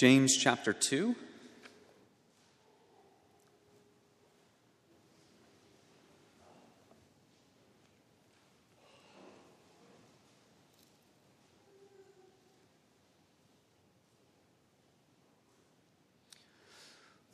[0.00, 1.14] James chapter 2.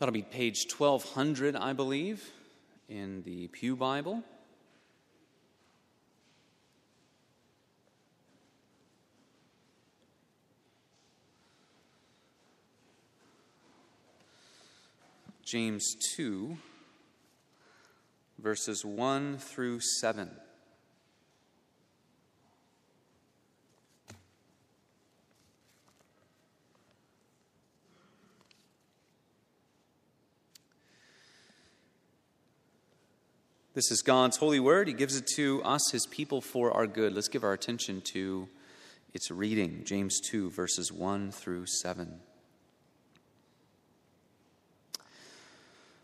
[0.01, 2.33] That'll be page 1200, I believe,
[2.89, 4.25] in the Pew Bible.
[15.47, 16.59] James 2,
[18.41, 20.29] verses 1 through 7.
[33.75, 34.89] This is God's holy word.
[34.89, 37.13] He gives it to us, his people, for our good.
[37.13, 38.49] Let's give our attention to
[39.15, 42.19] its reading James 2, verses 1 through 7.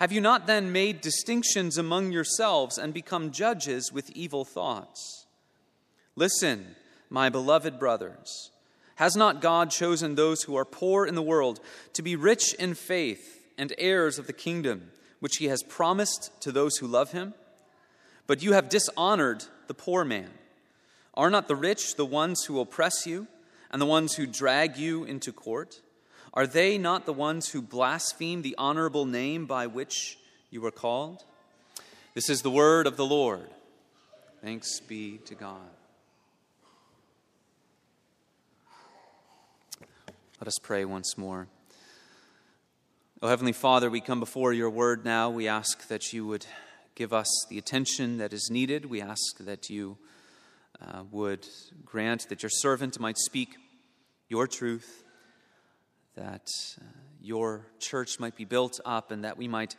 [0.00, 5.26] have you not then made distinctions among yourselves and become judges with evil thoughts?
[6.16, 6.74] Listen,
[7.10, 8.50] my beloved brothers.
[8.94, 11.60] Has not God chosen those who are poor in the world
[11.92, 16.50] to be rich in faith and heirs of the kingdom which he has promised to
[16.50, 17.34] those who love him?
[18.26, 20.30] But you have dishonored the poor man.
[21.12, 23.26] Are not the rich the ones who oppress you
[23.70, 25.82] and the ones who drag you into court?
[26.32, 30.16] Are they not the ones who blaspheme the honorable name by which
[30.48, 31.24] you were called?
[32.14, 33.48] This is the word of the Lord.
[34.40, 35.70] Thanks be to God.
[40.40, 41.48] Let us pray once more.
[43.20, 45.30] O Heavenly Father, we come before your word now.
[45.30, 46.46] We ask that you would
[46.94, 48.86] give us the attention that is needed.
[48.86, 49.98] We ask that you
[50.80, 51.46] uh, would
[51.84, 53.56] grant that your servant might speak
[54.28, 55.04] your truth
[56.20, 56.84] that uh,
[57.22, 59.74] your church might be built up and that we might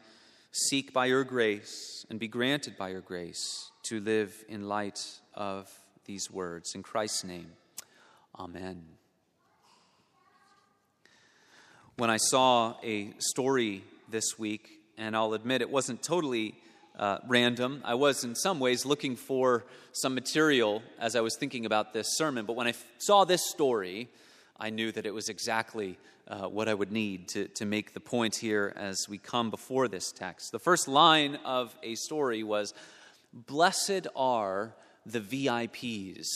[0.52, 5.00] seek by your grace and be granted by your grace to live in light
[5.36, 5.70] of
[6.06, 6.74] these words.
[6.74, 7.52] In Christ's name,
[8.40, 8.84] amen.
[11.98, 16.56] When I saw a story this week, and I'll admit it wasn't totally
[16.98, 17.84] uh, random.
[17.86, 22.08] I was, in some ways, looking for some material as I was thinking about this
[22.18, 22.46] sermon.
[22.48, 24.10] But when I f- saw this story,
[24.62, 28.00] I knew that it was exactly uh, what I would need to, to make the
[28.00, 30.52] point here as we come before this text.
[30.52, 32.76] The first line of a story was
[33.34, 36.28] Blessed are the VIPs.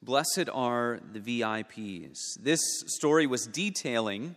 [0.00, 2.18] Blessed are the VIPs.
[2.40, 4.36] This story was detailing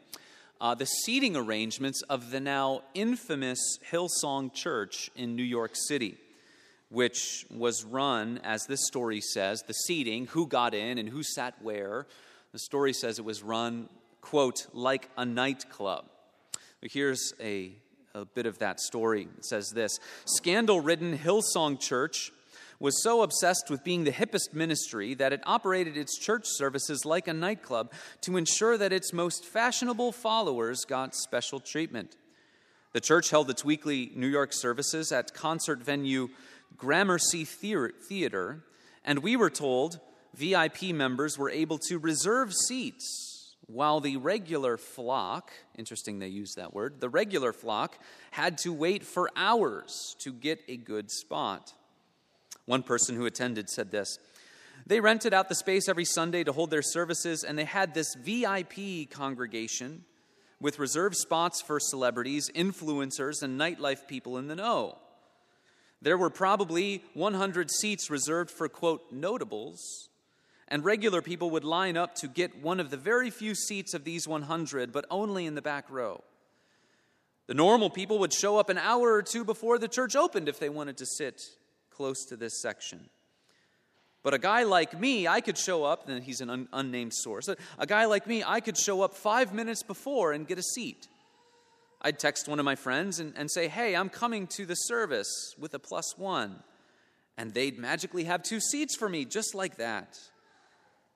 [0.60, 6.18] uh, the seating arrangements of the now infamous Hillsong Church in New York City,
[6.90, 11.54] which was run, as this story says, the seating, who got in and who sat
[11.62, 12.08] where.
[12.52, 13.90] The story says it was run
[14.22, 16.06] quote, like a nightclub.
[16.82, 17.72] Here's a,
[18.14, 19.28] a bit of that story.
[19.38, 22.32] It says this Scandal ridden Hillsong Church
[22.80, 27.28] was so obsessed with being the hippest ministry that it operated its church services like
[27.28, 32.16] a nightclub to ensure that its most fashionable followers got special treatment.
[32.94, 36.30] The church held its weekly New York services at concert venue
[36.78, 38.64] Gramercy Theater,
[39.04, 40.00] and we were told
[40.34, 43.30] VIP members were able to reserve seats
[43.70, 48.00] while the regular flock, interesting they use that word, the regular flock
[48.32, 51.74] had to wait for hours to get a good spot.
[52.66, 54.18] One person who attended said this
[54.88, 58.16] They rented out the space every Sunday to hold their services, and they had this
[58.16, 60.04] VIP congregation
[60.60, 64.98] with reserved spots for celebrities, influencers, and nightlife people in the know.
[66.02, 70.10] There were probably 100 seats reserved for, quote, notables
[70.70, 74.04] and regular people would line up to get one of the very few seats of
[74.04, 76.24] these 100, but only in the back row.
[77.48, 80.60] The normal people would show up an hour or two before the church opened if
[80.60, 81.42] they wanted to sit
[81.90, 83.10] close to this section.
[84.22, 87.50] But a guy like me, I could show up, and he's an un- unnamed source.
[87.80, 91.08] A guy like me, I could show up five minutes before and get a seat.
[92.02, 95.56] I'd text one of my friends and, and say, Hey, I'm coming to the service
[95.58, 96.64] with a plus one.
[97.38, 100.20] And they'd magically have two seats for me, just like that.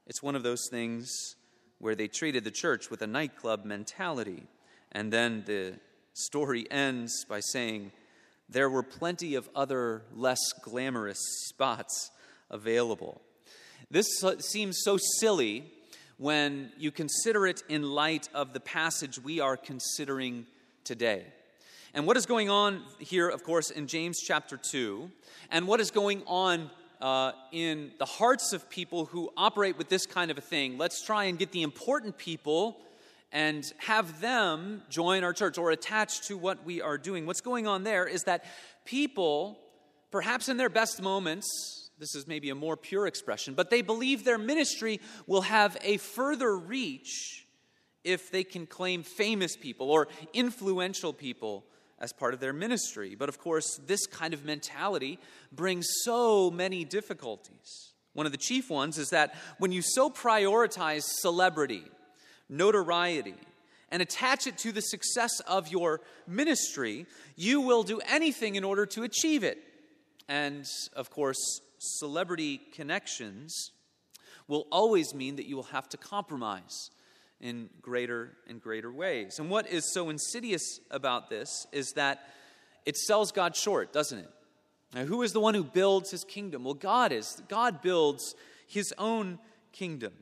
[0.05, 1.35] It's one of those things
[1.79, 4.43] where they treated the church with a nightclub mentality.
[4.91, 5.79] And then the
[6.13, 7.91] story ends by saying,
[8.49, 12.11] There were plenty of other less glamorous spots
[12.49, 13.21] available.
[13.89, 14.07] This
[14.39, 15.71] seems so silly
[16.17, 20.45] when you consider it in light of the passage we are considering
[20.83, 21.25] today.
[21.93, 25.11] And what is going on here, of course, in James chapter 2,
[25.51, 26.71] and what is going on
[27.03, 30.77] uh, in the hearts of people who operate with this kind of a thing.
[30.77, 32.77] Let's try and get the important people
[33.33, 37.25] and have them join our church or attach to what we are doing.
[37.25, 38.45] What's going on there is that
[38.85, 39.59] people,
[40.11, 44.23] perhaps in their best moments, this is maybe a more pure expression, but they believe
[44.23, 47.45] their ministry will have a further reach
[48.05, 51.65] if they can claim famous people or influential people
[52.03, 53.15] as part of their ministry.
[53.15, 55.19] But of course, this kind of mentality
[55.53, 57.93] brings so many difficulties.
[58.11, 61.85] One of the chief ones is that when you so prioritize celebrity,
[62.49, 63.35] notoriety,
[63.89, 67.05] and attach it to the success of your ministry,
[67.37, 69.59] you will do anything in order to achieve it.
[70.27, 70.65] And
[70.97, 73.71] of course, celebrity connections
[74.49, 76.89] will always mean that you will have to compromise
[77.43, 79.37] in greater and greater ways.
[79.37, 82.21] And what is so insidious about this is that
[82.85, 84.29] it sells God short, doesn't it?
[84.95, 86.63] Now, who is the one who builds his kingdom?
[86.63, 87.43] Well, God is.
[87.49, 88.33] God builds
[88.65, 89.39] his own
[89.73, 90.13] kingdom.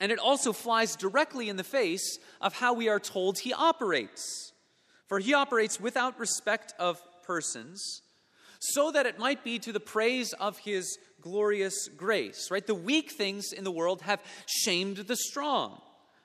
[0.00, 4.52] And it also flies directly in the face of how we are told he operates.
[5.06, 8.02] For he operates without respect of persons,
[8.58, 12.64] so that it might be to the praise of his glorious grace, right?
[12.64, 15.80] The weak things in the world have shamed the strong.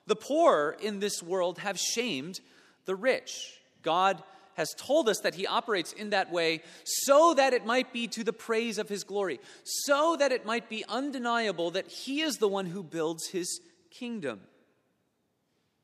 [0.06, 2.40] The poor in this world have shamed
[2.84, 3.60] the rich.
[3.82, 4.22] God
[4.54, 8.22] has told us that He operates in that way so that it might be to
[8.22, 12.48] the praise of His glory, so that it might be undeniable that He is the
[12.48, 13.60] one who builds His
[13.90, 14.40] kingdom.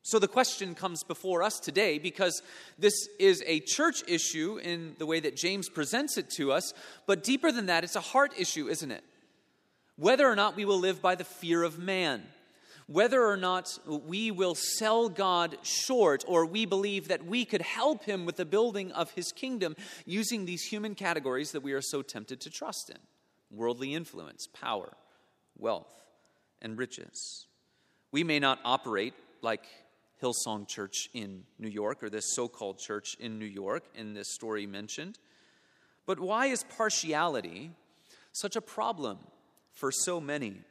[0.07, 2.41] So the question comes before us today because
[2.79, 6.73] this is a church issue in the way that James presents it to us,
[7.07, 9.03] but deeper than that, it's a heart issue, isn't it?
[9.97, 12.23] Whether or not we will live by the fear of man
[12.87, 18.05] whether or not we will sell God short or we believe that we could help
[18.05, 19.75] him with the building of his kingdom
[20.05, 22.99] using these human categories that we are so tempted to trust in
[23.51, 24.93] worldly influence, power,
[25.59, 25.91] wealth,
[26.63, 27.49] and riches.
[28.13, 29.65] We may not operate like
[30.23, 34.33] Hillsong Church in New York or this so called church in New York in this
[34.33, 35.19] story mentioned.
[36.07, 37.73] But why is partiality
[38.33, 39.19] such a problem
[39.73, 40.63] for so many?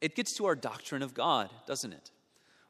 [0.00, 2.10] It gets to our doctrine of God, doesn't it?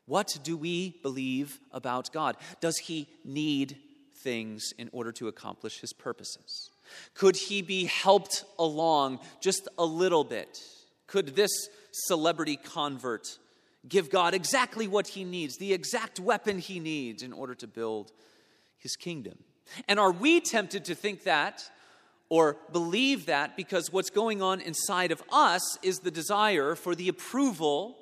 [0.06, 2.36] What do we believe about God?
[2.60, 3.76] Does he need
[4.22, 6.70] things in order to accomplish his purposes?
[7.14, 10.60] Could he be helped along just a little bit?
[11.06, 13.38] Could this celebrity convert
[13.88, 18.12] give God exactly what he needs, the exact weapon he needs in order to build
[18.78, 19.38] his kingdom?
[19.88, 21.68] And are we tempted to think that
[22.28, 27.08] or believe that because what's going on inside of us is the desire for the
[27.08, 27.96] approval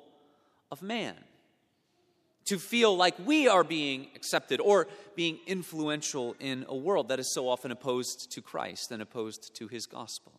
[0.71, 1.15] of man.
[2.45, 7.33] To feel like we are being accepted or being influential in a world that is
[7.33, 10.33] so often opposed to Christ and opposed to his gospel.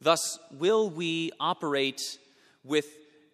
[0.00, 2.18] Thus, will we operate
[2.64, 2.86] with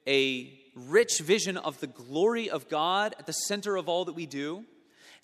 [0.07, 4.27] a rich vision of the glory of God at the center of all that we
[4.27, 4.65] do?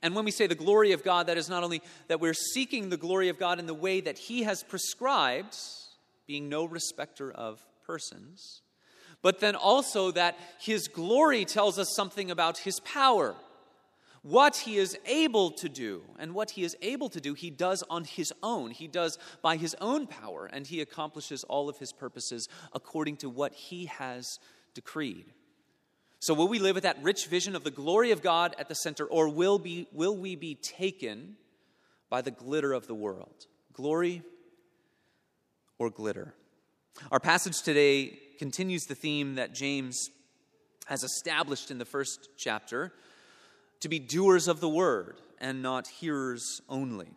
[0.02, 2.88] And when we say the glory of God, that is not only that we're seeking
[2.88, 5.57] the glory of God in the way that He has prescribed,
[6.26, 8.62] being no respecter of persons,
[9.23, 13.35] but then also that His glory tells us something about His power.
[14.23, 17.83] What he is able to do, and what he is able to do, he does
[17.88, 18.71] on his own.
[18.71, 23.30] He does by his own power, and he accomplishes all of his purposes according to
[23.30, 24.38] what he has
[24.75, 25.33] decreed.
[26.20, 28.74] So, will we live with that rich vision of the glory of God at the
[28.74, 31.36] center, or will, be, will we be taken
[32.10, 33.46] by the glitter of the world?
[33.72, 34.22] Glory
[35.78, 36.34] or glitter?
[37.10, 40.10] Our passage today continues the theme that James
[40.86, 42.92] has established in the first chapter
[43.80, 47.08] to be doers of the word and not hearers only.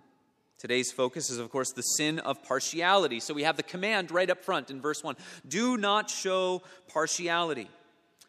[0.57, 3.19] Today's focus is, of course, the sin of partiality.
[3.19, 7.67] So we have the command right up front in verse 1 do not show partiality.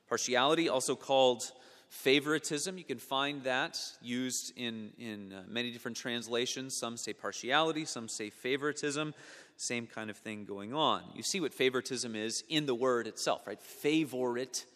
[0.09, 1.51] Partiality, also called
[1.89, 6.77] favoritism, you can find that used in, in uh, many different translations.
[6.77, 9.15] Some say partiality, some say favoritism.
[9.57, 11.03] Same kind of thing going on.
[11.15, 13.61] You see what favoritism is in the word itself, right?
[13.63, 14.67] Favoritism.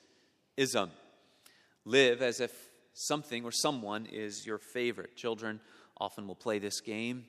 [1.85, 2.52] Live as if
[2.94, 5.16] something or someone is your favorite.
[5.16, 5.61] Children
[6.00, 7.25] often will play this game,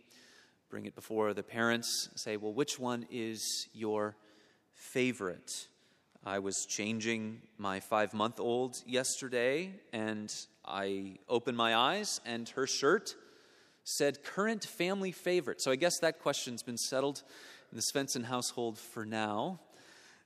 [0.70, 4.15] bring it before the parents, say, Well, which one is your
[4.74, 5.68] favorite?
[6.25, 10.33] I was changing my five month old yesterday, and
[10.65, 13.15] I opened my eyes, and her shirt
[13.85, 15.61] said current family favorite.
[15.61, 17.23] So I guess that question's been settled
[17.71, 19.61] in the Svensson household for now.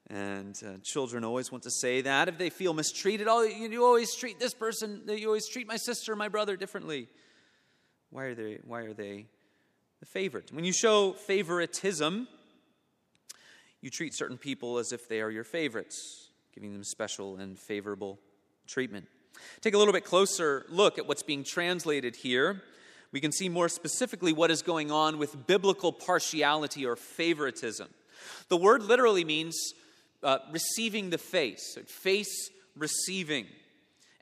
[0.09, 3.27] And uh, children always want to say that if they feel mistreated.
[3.29, 7.07] Oh, you, you always treat this person, you always treat my sister, my brother differently.
[8.09, 9.27] Why are they, why are they
[9.99, 10.51] the favorite?
[10.51, 12.27] When you show favoritism,
[13.83, 18.17] you treat certain people as if they are your favorites, giving them special and favorable
[18.65, 19.05] treatment.
[19.59, 22.61] Take a little bit closer look at what's being translated here.
[23.11, 27.89] We can see more specifically what is going on with biblical partiality or favoritism.
[28.47, 29.73] The word literally means
[30.23, 33.47] uh, receiving the face, face receiving.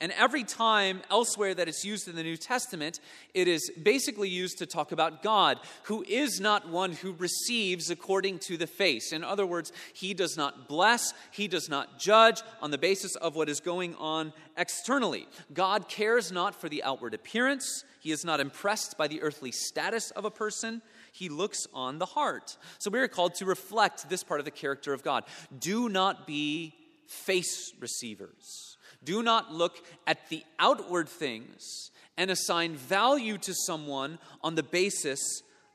[0.01, 2.99] And every time elsewhere that it's used in the New Testament,
[3.35, 8.39] it is basically used to talk about God, who is not one who receives according
[8.39, 9.13] to the face.
[9.13, 13.35] In other words, he does not bless, he does not judge on the basis of
[13.35, 15.27] what is going on externally.
[15.53, 20.09] God cares not for the outward appearance, he is not impressed by the earthly status
[20.11, 20.81] of a person.
[21.11, 22.57] He looks on the heart.
[22.79, 25.25] So we are called to reflect this part of the character of God.
[25.59, 26.73] Do not be
[27.05, 28.70] face receivers.
[29.03, 35.19] Do not look at the outward things and assign value to someone on the basis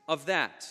[0.07, 0.65] of that.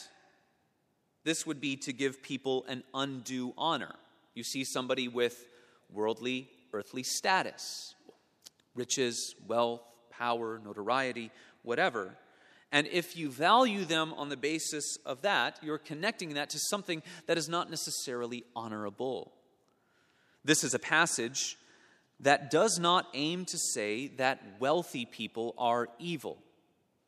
[1.25, 3.95] This would be to give people an undue honor.
[4.35, 5.47] You see somebody with
[5.93, 7.95] worldly, earthly status,
[8.75, 11.31] riches, wealth, power, notoriety,
[11.63, 12.17] whatever.
[12.73, 17.03] And if you value them on the basis of that, you're connecting that to something
[17.27, 19.33] that is not necessarily honorable.
[20.45, 21.57] This is a passage
[22.21, 26.39] that does not aim to say that wealthy people are evil,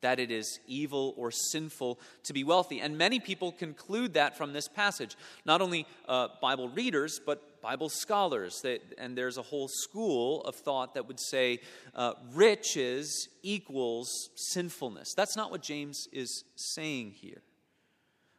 [0.01, 2.79] that it is evil or sinful to be wealthy.
[2.79, 5.15] And many people conclude that from this passage.
[5.45, 8.63] Not only uh, Bible readers, but Bible scholars.
[8.97, 11.59] And there's a whole school of thought that would say
[11.95, 15.13] uh, riches equals sinfulness.
[15.15, 17.41] That's not what James is saying here.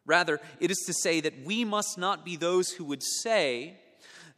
[0.06, 3.78] Rather, it is to say that we must not be those who would say,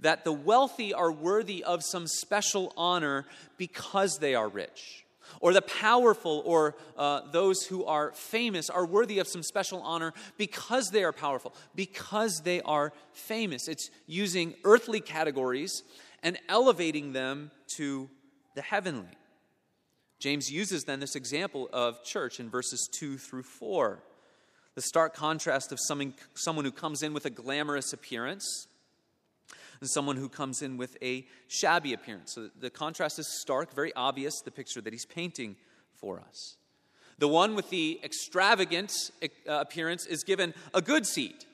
[0.03, 3.25] that the wealthy are worthy of some special honor
[3.57, 5.05] because they are rich.
[5.41, 10.13] Or the powerful or uh, those who are famous are worthy of some special honor
[10.37, 13.69] because they are powerful, because they are famous.
[13.69, 15.83] It's using earthly categories
[16.23, 18.11] and elevating them to
[18.55, 19.17] the heavenly.
[20.19, 24.03] James uses then this example of church in verses 2 through 4.
[24.75, 28.69] The stark contrast of someone, someone who comes in with a glamorous appearance
[29.89, 32.35] someone who comes in with a shabby appearance.
[32.35, 35.57] So the contrast is stark, very obvious, the picture that he's painting
[35.95, 36.57] for us.
[37.19, 41.47] The one with the extravagant uh, appearance is given a good seat.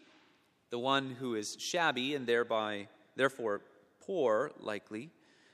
[0.71, 3.63] The one who is shabby and thereby, therefore,
[4.01, 5.11] poor, likely,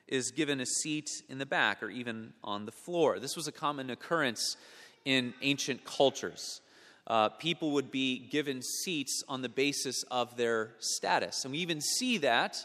[0.06, 3.18] is given a seat in the back or even on the floor.
[3.18, 4.56] This was a common occurrence
[5.04, 6.60] in ancient cultures
[7.06, 11.44] uh, people would be given seats on the basis of their status.
[11.44, 12.56] And we even see that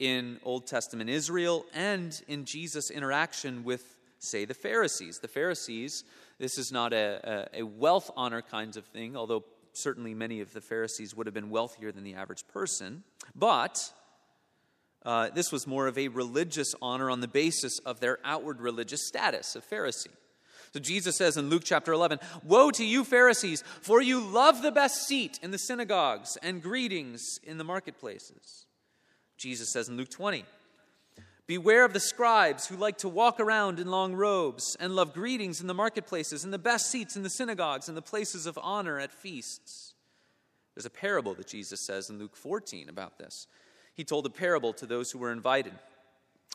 [0.00, 5.18] in Old Testament Israel and in Jesus' interaction with, say, the Pharisees.
[5.18, 6.04] The Pharisees,
[6.38, 10.60] this is not a, a, wealth honor kinds of thing, although certainly many of the
[10.60, 13.04] Pharisees would have been wealthier than the average person.
[13.34, 13.78] But
[15.04, 19.06] uh, this was more of a religious honor on the basis of their outward religious
[19.06, 20.08] status of Pharisee.
[20.78, 24.70] So Jesus says in Luke chapter 11, Woe to you, Pharisees, for you love the
[24.70, 28.66] best seat in the synagogues and greetings in the marketplaces.
[29.36, 30.44] Jesus says in Luke 20,
[31.48, 35.60] Beware of the scribes who like to walk around in long robes and love greetings
[35.60, 39.00] in the marketplaces and the best seats in the synagogues and the places of honor
[39.00, 39.94] at feasts.
[40.76, 43.48] There's a parable that Jesus says in Luke 14 about this.
[43.94, 45.72] He told a parable to those who were invited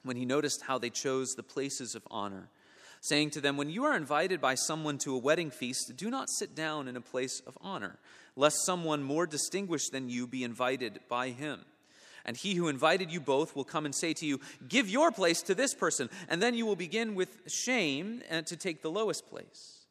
[0.03, 2.47] when he noticed how they chose the places of honor
[3.03, 6.29] saying to them, When you are invited by someone to a wedding feast, do not
[6.29, 7.99] sit down in a place of honor,
[8.35, 11.65] lest someone more distinguished than you be invited by him.
[12.25, 15.41] And he who invited you both will come and say to you, Give your place
[15.43, 19.27] to this person, and then you will begin with shame and to take the lowest
[19.27, 19.85] place.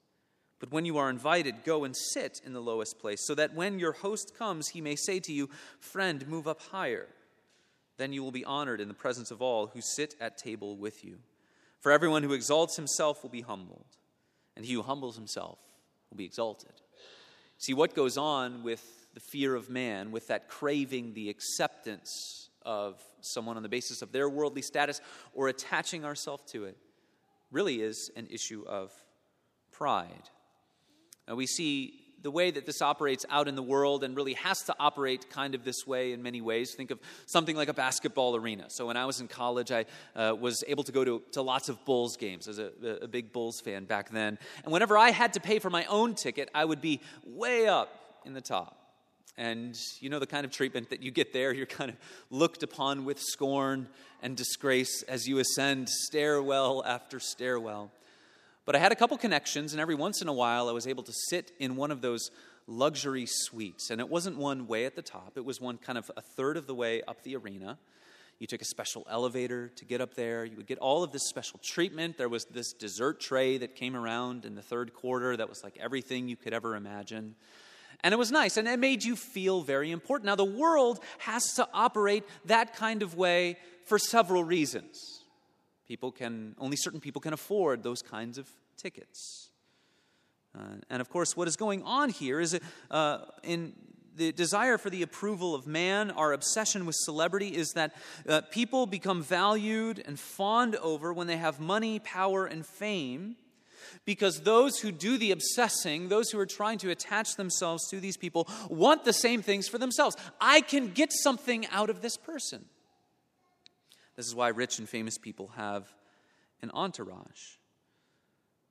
[0.58, 3.78] But when you are invited, go and sit in the lowest place, so that when
[3.78, 5.50] your host comes, he may say to you,
[5.80, 7.08] Friend, move up higher.
[7.98, 11.04] Then you will be honored in the presence of all who sit at table with
[11.04, 11.18] you.
[11.82, 13.84] For everyone who exalts himself will be humbled,
[14.56, 15.58] and he who humbles himself
[16.08, 16.72] will be exalted.
[17.58, 23.02] See, what goes on with the fear of man, with that craving the acceptance of
[23.20, 25.00] someone on the basis of their worldly status
[25.34, 26.76] or attaching ourselves to it,
[27.50, 28.92] really is an issue of
[29.72, 30.30] pride.
[31.26, 34.62] Now, we see the way that this operates out in the world and really has
[34.62, 36.74] to operate kind of this way in many ways.
[36.74, 38.66] Think of something like a basketball arena.
[38.68, 41.68] So when I was in college, I uh, was able to go to, to lots
[41.68, 42.70] of Bulls games as a,
[43.02, 44.38] a big Bulls fan back then.
[44.64, 47.88] And whenever I had to pay for my own ticket, I would be way up
[48.24, 48.78] in the top.
[49.38, 51.54] And you know the kind of treatment that you get there.
[51.54, 51.96] You're kind of
[52.28, 53.88] looked upon with scorn
[54.20, 57.90] and disgrace as you ascend stairwell after stairwell.
[58.64, 61.02] But I had a couple connections, and every once in a while I was able
[61.02, 62.30] to sit in one of those
[62.66, 63.90] luxury suites.
[63.90, 66.56] And it wasn't one way at the top, it was one kind of a third
[66.56, 67.78] of the way up the arena.
[68.38, 70.44] You took a special elevator to get up there.
[70.44, 72.18] You would get all of this special treatment.
[72.18, 75.78] There was this dessert tray that came around in the third quarter that was like
[75.78, 77.36] everything you could ever imagine.
[78.02, 80.26] And it was nice, and it made you feel very important.
[80.26, 85.21] Now, the world has to operate that kind of way for several reasons.
[85.92, 89.50] People can, only certain people can afford those kinds of tickets.
[90.58, 92.58] Uh, and of course, what is going on here is
[92.90, 93.74] uh, in
[94.16, 97.94] the desire for the approval of man, our obsession with celebrity, is that
[98.26, 103.36] uh, people become valued and fawned over when they have money, power, and fame.
[104.06, 108.16] Because those who do the obsessing, those who are trying to attach themselves to these
[108.16, 110.16] people, want the same things for themselves.
[110.40, 112.64] I can get something out of this person.
[114.22, 115.92] This is why rich and famous people have
[116.62, 117.56] an entourage.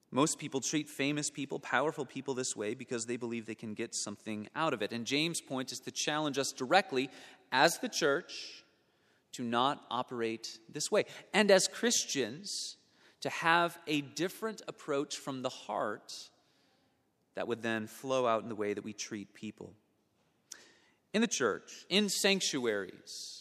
[0.10, 3.94] Most people treat famous people, powerful people, this way because they believe they can get
[3.94, 4.94] something out of it.
[4.94, 7.10] And James' point is to challenge us directly
[7.52, 8.64] as the church
[9.34, 11.04] to not operate this way.
[11.34, 12.78] And as Christians,
[13.20, 16.14] to have a different approach from the heart
[17.36, 19.74] that would then flow out in the way that we treat people.
[21.14, 23.41] In the church, in sanctuaries,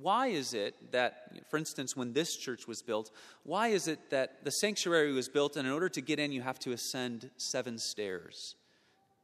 [0.00, 3.10] why is it that, for instance, when this church was built,
[3.42, 6.42] why is it that the sanctuary was built and in order to get in, you
[6.42, 8.54] have to ascend seven stairs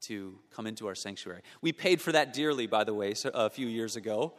[0.08, 1.42] to come into our sanctuary?
[1.60, 4.34] We paid for that dearly, by the way, a few years ago.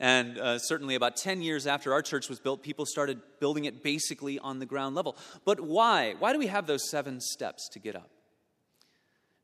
[0.00, 3.82] And uh, certainly, about 10 years after our church was built, people started building it
[3.84, 5.16] basically on the ground level.
[5.44, 6.16] But why?
[6.18, 8.10] Why do we have those seven steps to get up?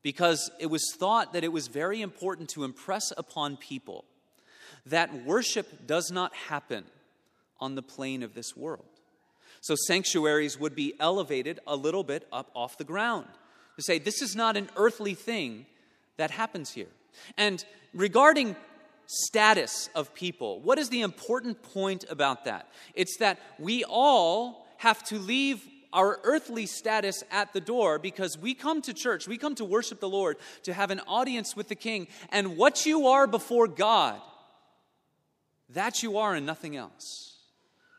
[0.01, 4.05] Because it was thought that it was very important to impress upon people
[4.85, 6.85] that worship does not happen
[7.59, 8.85] on the plane of this world.
[9.61, 13.27] So sanctuaries would be elevated a little bit up off the ground
[13.75, 15.65] to say, this is not an earthly thing
[16.17, 16.87] that happens here.
[17.37, 17.63] And
[17.93, 18.55] regarding
[19.07, 22.67] status of people, what is the important point about that?
[22.93, 25.61] It's that we all have to leave
[25.91, 29.99] our earthly status at the door because we come to church, we come to worship
[29.99, 32.07] the Lord, to have an audience with the King.
[32.31, 34.21] And what you are before God
[35.69, 37.37] that you are and nothing else.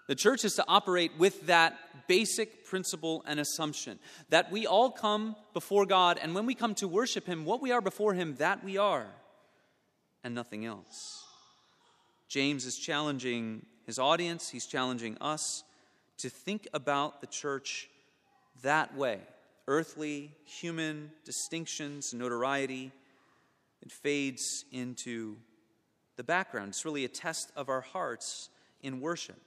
[0.08, 1.78] The church is to operate with that
[2.08, 6.88] basic principle and assumption that we all come before God, and when we come to
[6.88, 9.06] worship Him, what we are before Him, that we are,
[10.24, 11.24] and nothing else.
[12.28, 15.64] James is challenging his audience, he's challenging us
[16.18, 17.88] to think about the church
[18.62, 19.18] that way
[19.66, 22.92] earthly, human distinctions, notoriety.
[23.82, 25.38] It fades into
[26.20, 26.68] the background.
[26.68, 28.50] It's really a test of our hearts
[28.82, 29.40] in worship.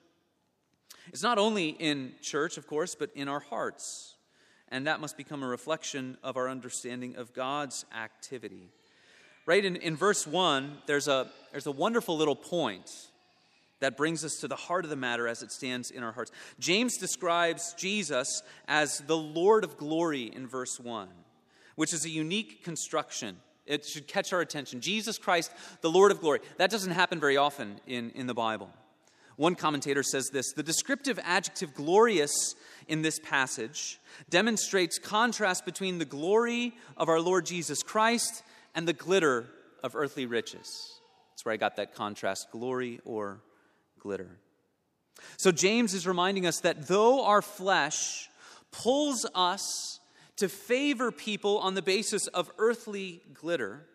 [1.09, 4.15] It's not only in church, of course, but in our hearts.
[4.69, 8.71] And that must become a reflection of our understanding of God's activity.
[9.45, 12.89] Right in, in verse 1, there's a, there's a wonderful little point
[13.79, 16.31] that brings us to the heart of the matter as it stands in our hearts.
[16.57, 21.07] James describes Jesus as the Lord of glory in verse 1,
[21.75, 24.81] which is a unique construction it should catch our attention.
[24.81, 26.39] Jesus Christ, the Lord of glory.
[26.57, 28.69] That doesn't happen very often in, in the Bible.
[29.35, 32.55] One commentator says this The descriptive adjective glorious
[32.87, 33.99] in this passage
[34.29, 38.43] demonstrates contrast between the glory of our Lord Jesus Christ
[38.75, 39.47] and the glitter
[39.83, 40.99] of earthly riches.
[41.31, 43.41] That's where I got that contrast glory or
[43.99, 44.37] glitter.
[45.37, 48.29] So James is reminding us that though our flesh
[48.71, 49.99] pulls us
[50.37, 53.85] to favor people on the basis of earthly glitter,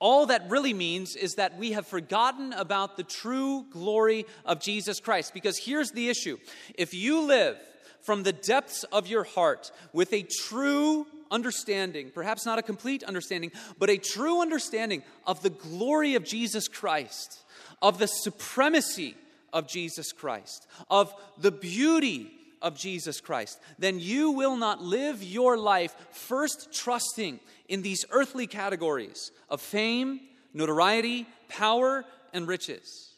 [0.00, 5.00] all that really means is that we have forgotten about the true glory of Jesus
[5.00, 5.32] Christ.
[5.34, 6.38] Because here's the issue
[6.74, 7.56] if you live
[8.02, 13.52] from the depths of your heart with a true understanding, perhaps not a complete understanding,
[13.78, 17.44] but a true understanding of the glory of Jesus Christ,
[17.82, 19.14] of the supremacy
[19.52, 22.30] of Jesus Christ, of the beauty
[22.62, 28.46] of Jesus Christ, then you will not live your life first trusting in these earthly
[28.46, 30.20] categories of fame,
[30.54, 33.16] notoriety, power, and riches.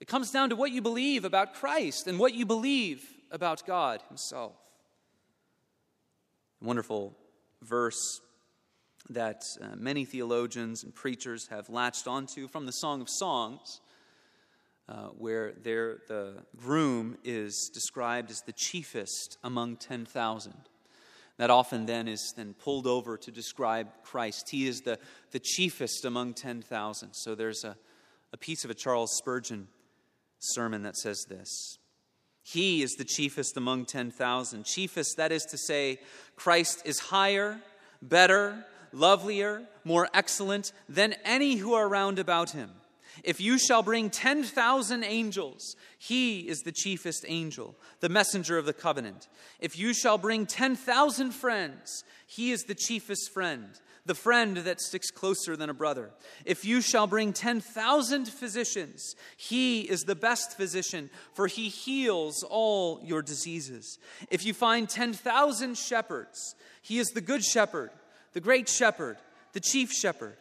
[0.00, 4.02] It comes down to what you believe about Christ and what you believe about God
[4.08, 4.52] Himself.
[6.60, 7.16] Wonderful
[7.62, 8.20] verse
[9.10, 13.80] that uh, many theologians and preachers have latched onto from the Song of Songs,
[14.88, 20.54] uh, where there, the groom is described as the chiefest among 10,000.
[21.36, 24.50] That often then is then pulled over to describe Christ.
[24.50, 24.98] He is the,
[25.32, 27.12] the chiefest among 10,000.
[27.12, 27.76] So there's a,
[28.32, 29.68] a piece of a Charles Spurgeon
[30.38, 31.78] sermon that says this
[32.42, 34.64] He is the chiefest among 10,000.
[34.64, 35.98] Chiefest, that is to say,
[36.36, 37.58] Christ is higher,
[38.00, 42.70] better, lovelier, more excellent than any who are round about him.
[43.22, 48.72] If you shall bring 10,000 angels, he is the chiefest angel, the messenger of the
[48.72, 49.28] covenant.
[49.60, 53.68] If you shall bring 10,000 friends, he is the chiefest friend,
[54.04, 56.10] the friend that sticks closer than a brother.
[56.44, 63.00] If you shall bring 10,000 physicians, he is the best physician, for he heals all
[63.04, 63.98] your diseases.
[64.30, 67.90] If you find 10,000 shepherds, he is the good shepherd,
[68.32, 69.18] the great shepherd,
[69.52, 70.36] the chief shepherd.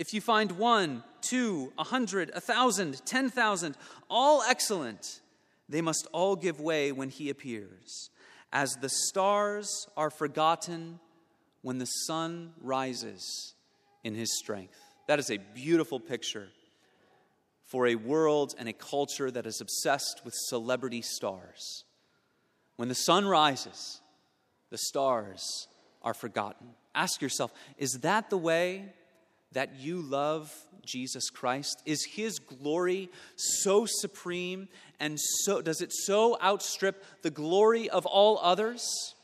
[0.00, 3.76] If you find one, two, a hundred, a thousand, ten thousand,
[4.08, 5.20] all excellent,
[5.68, 8.08] they must all give way when he appears.
[8.50, 11.00] As the stars are forgotten
[11.60, 13.52] when the sun rises
[14.02, 14.80] in his strength.
[15.06, 16.48] That is a beautiful picture
[17.66, 21.84] for a world and a culture that is obsessed with celebrity stars.
[22.76, 24.00] When the sun rises,
[24.70, 25.68] the stars
[26.00, 26.68] are forgotten.
[26.94, 28.94] Ask yourself, is that the way
[29.52, 30.52] that you love
[30.84, 31.82] Jesus Christ?
[31.86, 38.38] Is his glory so supreme and so does it so outstrip the glory of all
[38.42, 39.14] others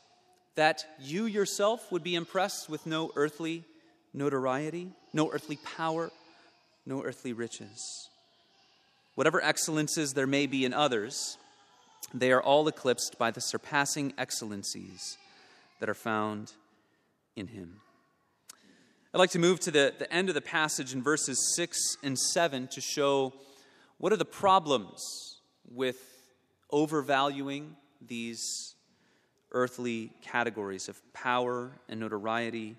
[0.55, 3.63] that you yourself would be impressed with no earthly
[4.13, 6.11] notoriety, no earthly power,
[6.85, 8.09] no earthly riches?
[9.15, 11.37] Whatever excellences there may be in others,
[12.13, 15.17] they are all eclipsed by the surpassing excellencies
[15.79, 16.53] that are found
[17.35, 17.81] in him.
[19.17, 22.19] I'd like to move to the, the end of the passage in verses 6 and
[22.19, 23.33] 7 to show
[23.97, 25.97] what are the problems with
[26.69, 28.75] overvaluing these
[29.51, 32.75] earthly categories of power and notoriety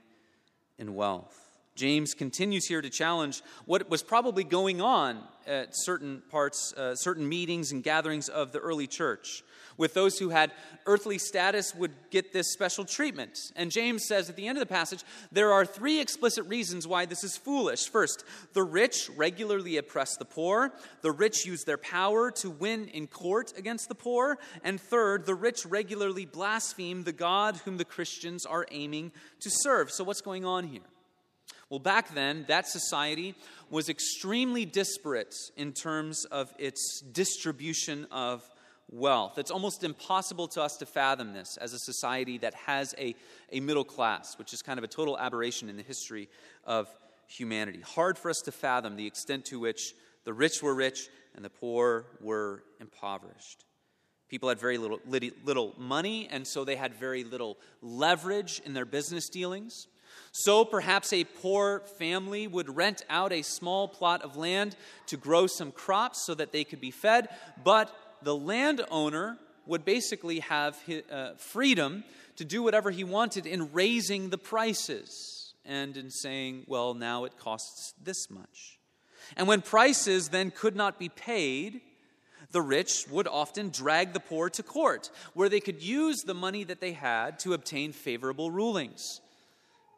[0.79, 1.37] and wealth.
[1.75, 7.29] James continues here to challenge what was probably going on at certain parts, uh, certain
[7.29, 9.43] meetings and gatherings of the early church.
[9.79, 10.51] With those who had
[10.87, 13.53] earthly status would get this special treatment.
[13.55, 17.07] And James says at the end of the passage, there are three explicit reasons why
[17.07, 17.89] this is foolish.
[17.89, 20.73] First, the rich regularly oppress the poor.
[21.03, 24.39] The rich use their power to win in court against the poor.
[24.65, 29.93] And third, the rich regularly blaspheme the God whom the Christians are aiming to serve.
[29.93, 30.83] So what's going on here?
[31.71, 33.35] Well, back then, that society
[33.71, 38.43] was extremely disparate in terms of its distribution of
[38.91, 39.39] wealth.
[39.39, 43.15] It's almost impossible to us to fathom this as a society that has a,
[43.53, 46.29] a middle class, which is kind of a total aberration in the history
[46.65, 46.89] of
[47.27, 47.81] humanity.
[47.81, 51.51] Hard for us to fathom the extent to which the rich were rich and the
[51.51, 53.65] poor were impoverished.
[54.29, 58.85] People had very little, little money, and so they had very little leverage in their
[58.85, 59.87] business dealings.
[60.33, 65.47] So perhaps a poor family would rent out a small plot of land to grow
[65.47, 67.29] some crops so that they could be fed,
[67.63, 67.91] but
[68.23, 70.79] the landowner would basically have
[71.11, 72.05] uh, freedom
[72.37, 77.39] to do whatever he wanted in raising the prices and in saying, well, now it
[77.39, 78.79] costs this much.
[79.37, 81.83] And when prices then could not be paid,
[82.51, 86.65] the rich would often drag the poor to court, where they could use the money
[86.65, 89.21] that they had to obtain favorable rulings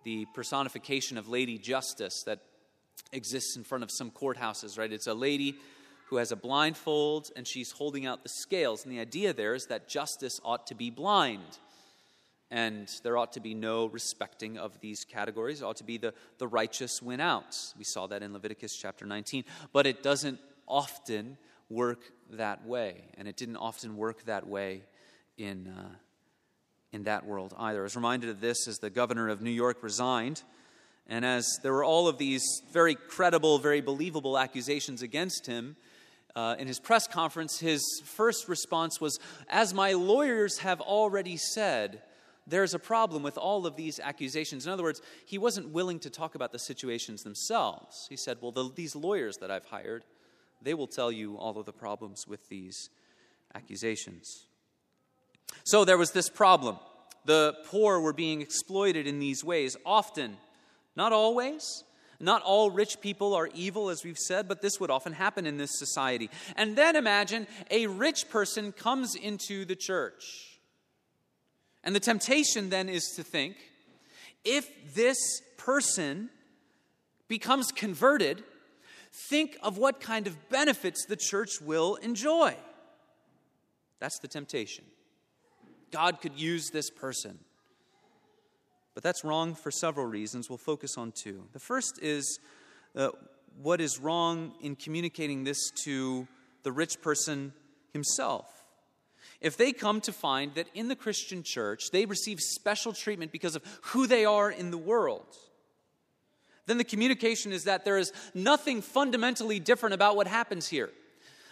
[0.05, 2.41] the personification of Lady Justice that
[3.13, 4.93] exists in front of some courthouses, right?
[4.93, 5.57] It's a lady
[6.11, 8.85] who has a blindfold and she's holding out the scales.
[8.85, 11.59] And the idea there is that justice ought to be blind.
[12.51, 15.63] And there ought to be no respecting of these categories.
[15.63, 17.57] It ought to be the, the righteous win out.
[17.79, 19.45] We saw that in Leviticus chapter 19.
[19.73, 23.05] But it doesn't often work that way.
[23.17, 24.83] And it didn't often work that way
[25.39, 25.95] in, uh,
[26.93, 27.81] in that world either.
[27.81, 30.43] I was reminded of this as the governor of New York resigned,
[31.07, 35.77] and as there were all of these very credible, very believable accusations against him.
[36.37, 42.03] Uh, in his press conference, his first response was As my lawyers have already said,
[42.47, 44.67] there's a problem with all of these accusations.
[44.67, 48.07] In other words, he wasn't willing to talk about the situations themselves.
[48.09, 50.05] He said, Well, the, these lawyers that I've hired,
[50.63, 52.91] they will tell you all of the problems with these
[53.55, 54.47] accusations.
[55.65, 56.79] So there was this problem.
[57.25, 60.37] The poor were being exploited in these ways, often,
[60.97, 61.85] not always.
[62.21, 65.57] Not all rich people are evil, as we've said, but this would often happen in
[65.57, 66.29] this society.
[66.55, 70.59] And then imagine a rich person comes into the church.
[71.83, 73.57] And the temptation then is to think
[74.45, 75.17] if this
[75.57, 76.29] person
[77.27, 78.45] becomes converted,
[79.31, 82.55] think of what kind of benefits the church will enjoy.
[83.99, 84.85] That's the temptation.
[85.91, 87.39] God could use this person.
[89.01, 90.51] But that's wrong for several reasons.
[90.51, 91.45] We'll focus on two.
[91.55, 92.39] The first is
[92.95, 93.09] uh,
[93.63, 96.29] what is wrong in communicating this to
[96.65, 97.55] the rich person
[97.95, 98.45] himself.
[99.41, 103.57] If they come to find that in the Christian church they receive special treatment because
[103.57, 105.35] of who they are in the world,
[106.67, 110.91] then the communication is that there is nothing fundamentally different about what happens here.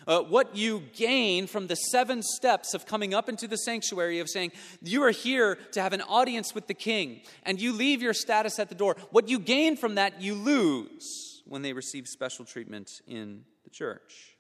[0.09, 4.29] Uh, what you gain from the seven steps of coming up into the sanctuary, of
[4.29, 4.51] saying,
[4.83, 8.59] You are here to have an audience with the king, and you leave your status
[8.59, 8.97] at the door.
[9.11, 14.38] What you gain from that, you lose when they receive special treatment in the church.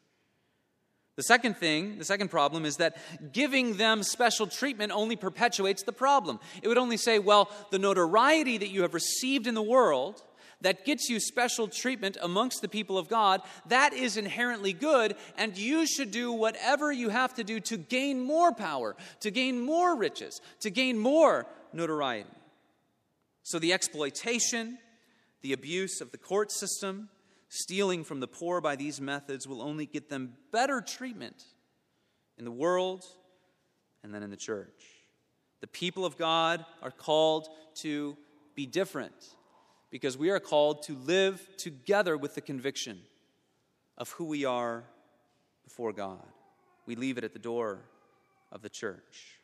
[1.16, 2.96] The second thing, the second problem is that
[3.32, 6.38] giving them special treatment only perpetuates the problem.
[6.62, 10.22] It would only say, well, the notoriety that you have received in the world
[10.60, 15.56] that gets you special treatment amongst the people of God, that is inherently good, and
[15.56, 19.96] you should do whatever you have to do to gain more power, to gain more
[19.96, 22.28] riches, to gain more notoriety.
[23.42, 24.78] So the exploitation,
[25.42, 27.08] the abuse of the court system,
[27.48, 31.44] stealing from the poor by these methods will only get them better treatment
[32.36, 33.04] in the world
[34.02, 34.84] and then in the church.
[35.60, 37.48] The people of God are called
[37.82, 38.16] to
[38.54, 39.14] be different
[39.90, 43.00] because we are called to live together with the conviction
[43.96, 44.84] of who we are
[45.64, 46.26] before God.
[46.86, 47.80] We leave it at the door
[48.52, 49.38] of the church.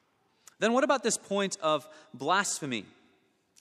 [0.59, 2.87] Then, what about this point of blasphemy?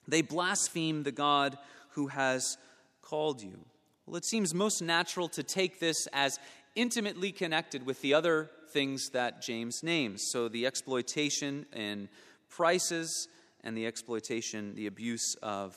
[0.08, 1.58] They blaspheme the God
[1.92, 2.58] who has
[3.02, 3.60] called you.
[4.06, 6.40] Well, it seems most natural to take this as
[6.76, 10.24] intimately connected with the other things that James names.
[10.32, 12.10] So the exploitation and
[12.50, 13.28] prices
[13.64, 15.76] and the exploitation, the abuse of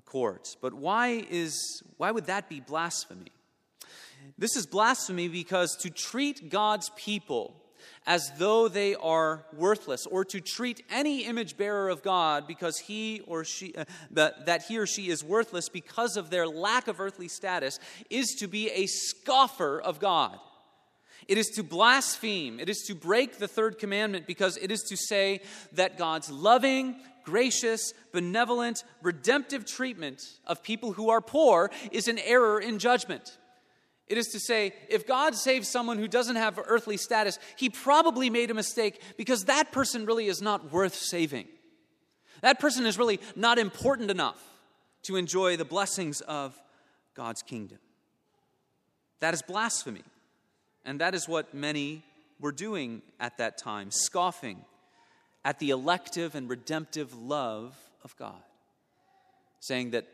[0.00, 0.56] the courts.
[0.60, 3.32] But why is why would that be blasphemy?
[4.38, 7.54] This is blasphemy because to treat God's people
[8.06, 13.20] as though they are worthless, or to treat any image bearer of God because he
[13.26, 16.98] or she, uh, that, that he or she is worthless because of their lack of
[16.98, 20.38] earthly status, is to be a scoffer of God.
[21.28, 22.58] It is to blaspheme.
[22.58, 25.42] It is to break the third commandment because it is to say
[25.74, 32.60] that God's loving, gracious, benevolent, redemptive treatment of people who are poor is an error
[32.60, 33.38] in judgment.
[34.06, 38.28] It is to say, if God saves someone who doesn't have earthly status, he probably
[38.28, 41.46] made a mistake because that person really is not worth saving.
[42.42, 44.42] That person is really not important enough
[45.04, 46.60] to enjoy the blessings of
[47.14, 47.78] God's kingdom.
[49.20, 50.02] That is blasphemy.
[50.84, 52.02] And that is what many
[52.40, 54.64] were doing at that time, scoffing
[55.44, 58.42] at the elective and redemptive love of God,
[59.60, 60.06] saying that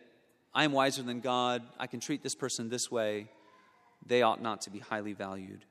[0.54, 3.28] I am wiser than God, I can treat this person this way,
[4.04, 5.64] they ought not to be highly valued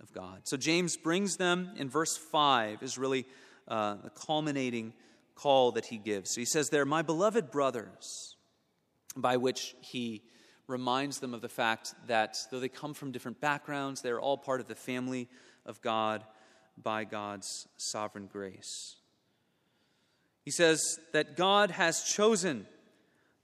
[0.00, 0.40] of God.
[0.44, 3.26] So James brings them in verse 5 is really
[3.68, 4.92] uh, the culminating
[5.34, 6.34] call that he gives.
[6.34, 8.36] So he says there, My beloved brothers,
[9.16, 10.22] by which he
[10.66, 14.60] reminds them of the fact that though they come from different backgrounds, they're all part
[14.60, 15.28] of the family
[15.66, 16.24] of God
[16.82, 18.96] by God's sovereign grace.
[20.44, 22.66] He says that God has chosen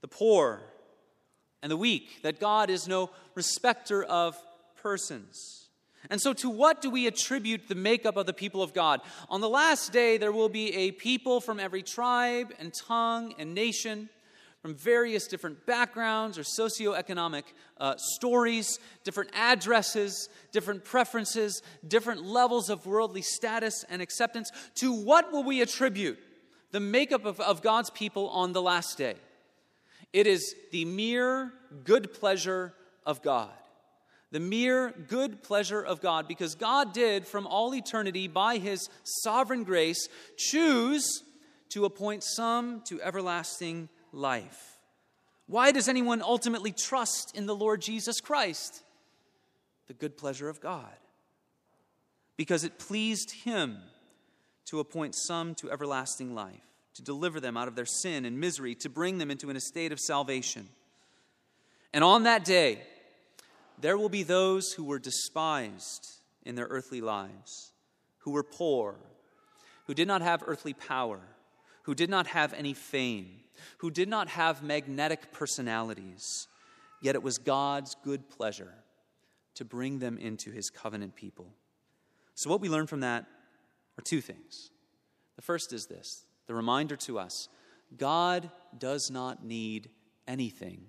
[0.01, 0.61] the poor
[1.61, 4.35] and the weak, that God is no respecter of
[4.81, 5.67] persons.
[6.09, 9.01] And so, to what do we attribute the makeup of the people of God?
[9.29, 13.53] On the last day, there will be a people from every tribe and tongue and
[13.53, 14.09] nation,
[14.61, 17.43] from various different backgrounds or socioeconomic
[17.79, 24.51] uh, stories, different addresses, different preferences, different levels of worldly status and acceptance.
[24.75, 26.17] To what will we attribute
[26.71, 29.15] the makeup of, of God's people on the last day?
[30.11, 32.73] It is the mere good pleasure
[33.05, 33.51] of God.
[34.31, 39.63] The mere good pleasure of God, because God did from all eternity, by his sovereign
[39.63, 41.23] grace, choose
[41.69, 44.77] to appoint some to everlasting life.
[45.47, 48.83] Why does anyone ultimately trust in the Lord Jesus Christ?
[49.87, 50.95] The good pleasure of God.
[52.35, 53.77] Because it pleased him
[54.65, 56.61] to appoint some to everlasting life
[56.97, 59.91] to deliver them out of their sin and misery, to bring them into an estate
[59.91, 60.67] of salvation.
[61.93, 62.81] And on that day,
[63.79, 66.07] there will be those who were despised
[66.43, 67.71] in their earthly lives,
[68.19, 68.95] who were poor,
[69.85, 71.19] who did not have earthly power,
[71.87, 73.29] who did not have any fame,
[73.77, 76.49] who did not have magnetic personalities,
[77.01, 78.73] yet it was God's good pleasure
[79.55, 81.47] to bring them into his covenant people.
[82.35, 83.25] So, what we learn from that
[83.97, 84.69] are two things.
[85.37, 87.47] The first is this the reminder to us
[87.97, 89.89] God does not need
[90.27, 90.87] anything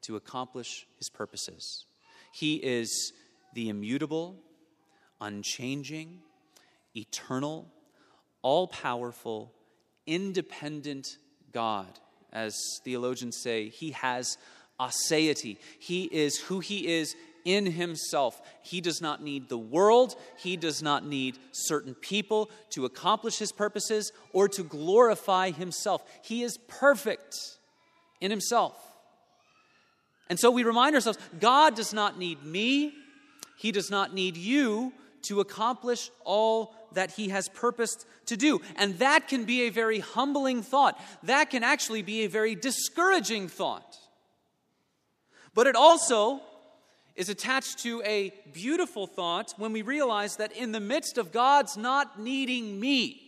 [0.00, 1.84] to accomplish his purposes.
[2.32, 3.12] He is
[3.52, 4.38] the immutable,
[5.20, 6.20] unchanging,
[6.96, 7.70] eternal,
[8.40, 9.52] all powerful,
[10.06, 11.16] independent
[11.52, 11.98] God.
[12.32, 14.38] As theologians say, he has
[14.80, 15.58] aseity.
[15.78, 18.40] He is who he is in himself.
[18.62, 23.52] He does not need the world, he does not need certain people to accomplish his
[23.52, 26.02] purposes or to glorify himself.
[26.22, 27.36] He is perfect
[28.20, 28.76] in himself.
[30.30, 32.94] And so we remind ourselves God does not need me,
[33.56, 38.60] he does not need you to accomplish all that he has purposed to do.
[38.76, 41.00] And that can be a very humbling thought.
[41.22, 43.96] That can actually be a very discouraging thought.
[45.54, 46.40] But it also
[47.14, 51.76] is attached to a beautiful thought when we realize that in the midst of God's
[51.76, 53.18] not needing me,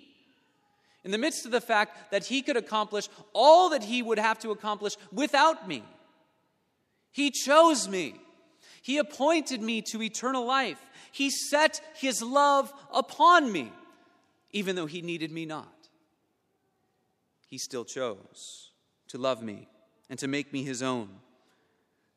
[1.04, 4.38] in the midst of the fact that He could accomplish all that He would have
[4.40, 5.82] to accomplish without me,
[7.12, 8.20] He chose me.
[8.80, 10.78] He appointed me to eternal life.
[11.14, 13.72] He set His love upon me,
[14.52, 15.88] even though He needed me not.
[17.46, 18.70] He still chose
[19.08, 19.68] to love me
[20.10, 21.08] and to make me His own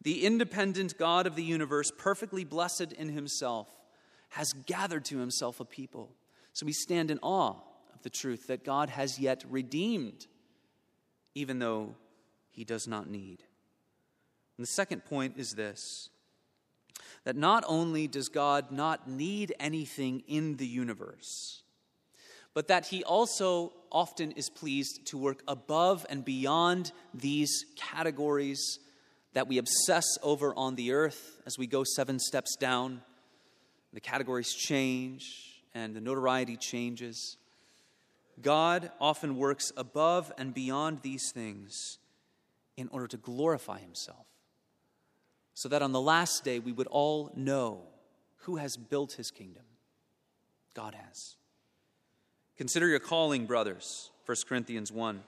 [0.07, 3.67] the independent God of the universe, perfectly blessed in himself,
[4.29, 6.13] has gathered to himself a people.
[6.53, 7.55] So we stand in awe
[7.93, 10.27] of the truth that God has yet redeemed,
[11.35, 11.95] even though
[12.51, 13.43] he does not need.
[14.57, 16.09] And the second point is this
[17.23, 21.63] that not only does God not need anything in the universe,
[22.53, 28.79] but that he also often is pleased to work above and beyond these categories
[29.33, 33.01] that we obsess over on the earth as we go seven steps down.
[33.93, 35.23] The categories change
[35.73, 37.37] and the notoriety changes.
[38.41, 41.97] God often works above and beyond these things
[42.75, 44.26] in order to glorify Himself,
[45.57, 47.81] so that on the last day we would all know
[48.41, 49.63] who has built His kingdom.
[50.75, 51.35] God has.
[52.57, 55.23] Consider your calling, brothers, 1 Corinthians 1.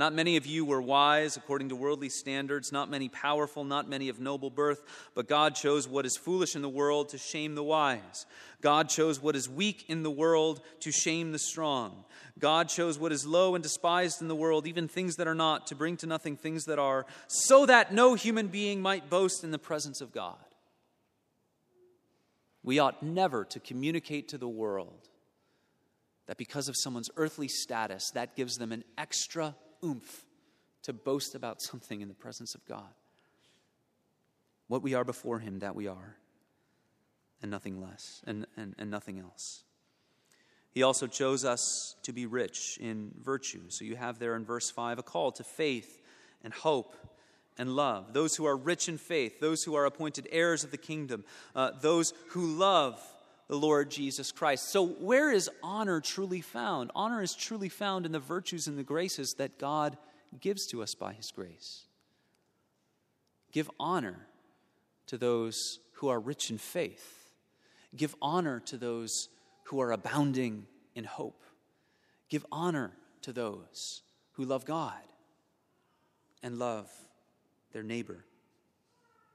[0.00, 4.08] Not many of you were wise according to worldly standards, not many powerful, not many
[4.08, 4.82] of noble birth,
[5.14, 8.24] but God chose what is foolish in the world to shame the wise.
[8.62, 12.06] God chose what is weak in the world to shame the strong.
[12.38, 15.66] God chose what is low and despised in the world, even things that are not,
[15.66, 19.50] to bring to nothing things that are, so that no human being might boast in
[19.50, 20.38] the presence of God.
[22.62, 25.10] We ought never to communicate to the world
[26.26, 30.24] that because of someone's earthly status, that gives them an extra oomph
[30.82, 32.94] to boast about something in the presence of God.
[34.68, 36.16] What we are before Him, that we are,
[37.42, 39.64] and nothing less, and, and, and nothing else.
[40.72, 43.62] He also chose us to be rich in virtue.
[43.68, 46.00] So you have there in verse 5 a call to faith
[46.44, 46.94] and hope
[47.58, 48.12] and love.
[48.12, 51.24] Those who are rich in faith, those who are appointed heirs of the kingdom,
[51.56, 53.02] uh, those who love
[53.50, 54.68] the Lord Jesus Christ.
[54.68, 56.92] So, where is honor truly found?
[56.94, 59.98] Honor is truly found in the virtues and the graces that God
[60.38, 61.82] gives to us by His grace.
[63.50, 64.28] Give honor
[65.08, 67.32] to those who are rich in faith,
[67.96, 69.28] give honor to those
[69.64, 71.42] who are abounding in hope,
[72.28, 74.02] give honor to those
[74.34, 74.94] who love God
[76.40, 76.88] and love
[77.72, 78.24] their neighbor.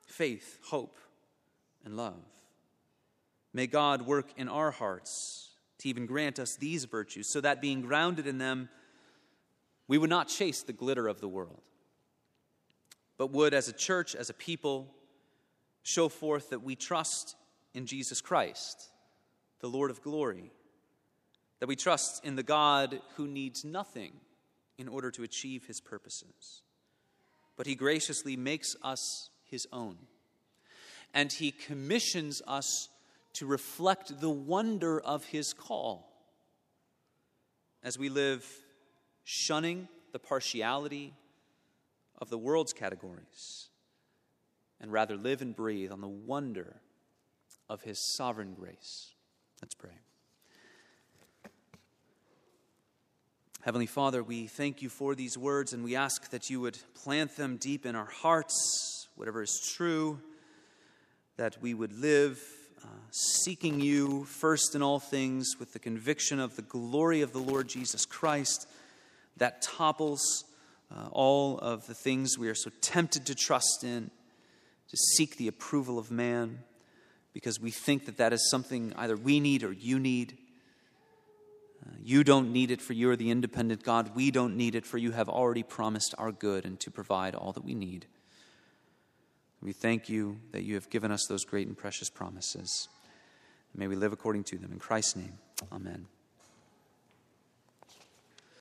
[0.07, 0.97] Faith, hope,
[1.83, 2.23] and love.
[3.55, 7.81] May God work in our hearts to even grant us these virtues, so that being
[7.81, 8.67] grounded in them,
[9.87, 11.61] we would not chase the glitter of the world,
[13.17, 14.93] but would, as a church, as a people,
[15.83, 17.37] show forth that we trust
[17.73, 18.89] in Jesus Christ,
[19.61, 20.51] the Lord of glory,
[21.61, 24.11] that we trust in the God who needs nothing
[24.77, 26.61] in order to achieve his purposes,
[27.55, 29.95] but he graciously makes us his own,
[31.13, 32.89] and he commissions us
[33.35, 36.11] to reflect the wonder of his call.
[37.83, 38.45] As we live
[39.23, 41.13] shunning the partiality
[42.17, 43.69] of the world's categories
[44.79, 46.81] and rather live and breathe on the wonder
[47.69, 49.13] of his sovereign grace.
[49.61, 49.91] Let's pray.
[53.61, 57.35] Heavenly Father, we thank you for these words and we ask that you would plant
[57.35, 60.19] them deep in our hearts, whatever is true,
[61.37, 62.39] that we would live
[62.85, 67.39] uh, seeking you first in all things with the conviction of the glory of the
[67.39, 68.67] Lord Jesus Christ
[69.37, 70.45] that topples
[70.91, 74.11] uh, all of the things we are so tempted to trust in,
[74.89, 76.59] to seek the approval of man,
[77.33, 80.37] because we think that that is something either we need or you need.
[82.03, 84.15] you don't need it, for you are the independent God.
[84.15, 87.51] We don't need it, for you have already promised our good and to provide all
[87.53, 88.05] that we need.
[89.65, 92.87] We thank you that you have given us those great and precious promises.
[93.73, 94.71] May we live according to them.
[94.71, 95.39] In Christ's name,
[95.71, 96.05] amen.